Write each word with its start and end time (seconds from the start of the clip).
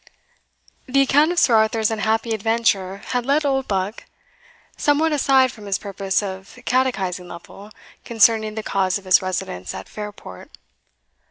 The 0.87 1.01
account 1.01 1.31
of 1.31 1.37
Sir 1.37 1.53
Arthur's 1.53 1.91
unhappy 1.91 2.33
adventure 2.33 3.03
had 3.13 3.23
led 3.23 3.45
Oldbuck 3.45 4.05
somewhat 4.75 5.11
aside 5.11 5.51
from 5.51 5.67
his 5.67 5.77
purpose 5.77 6.23
of 6.23 6.57
catechising 6.65 7.27
Lovel 7.27 7.69
concerning 8.03 8.55
the 8.55 8.63
cause 8.63 8.97
of 8.97 9.05
his 9.05 9.21
residence 9.21 9.75
at 9.75 9.87
Fairport. 9.87 10.49